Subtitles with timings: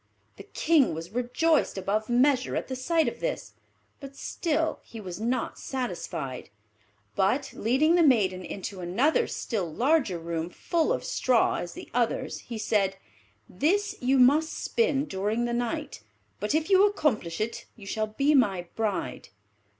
[0.37, 3.53] The King was rejoiced above measure at the sight of this,
[3.99, 6.49] but still he was not satisfied,
[7.15, 12.39] but, leading the maiden into another still larger room, full of straw as the others,
[12.39, 12.97] he said,
[13.47, 16.01] "This you must spin during the night;
[16.39, 19.29] but if you accomplish it you shall be my bride."